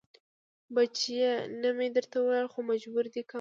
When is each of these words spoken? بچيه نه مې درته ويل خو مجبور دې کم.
بچيه 0.73 1.31
نه 1.61 1.69
مې 1.77 1.87
درته 1.95 2.17
ويل 2.21 2.47
خو 2.53 2.59
مجبور 2.71 3.05
دې 3.13 3.21
کم. 3.25 3.29